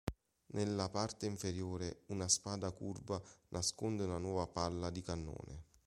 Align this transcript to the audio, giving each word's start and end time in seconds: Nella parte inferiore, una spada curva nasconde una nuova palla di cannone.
Nella 0.53 0.89
parte 0.89 1.27
inferiore, 1.27 2.01
una 2.07 2.27
spada 2.27 2.71
curva 2.71 3.21
nasconde 3.49 4.03
una 4.05 4.17
nuova 4.17 4.47
palla 4.47 4.89
di 4.89 5.03
cannone. 5.03 5.63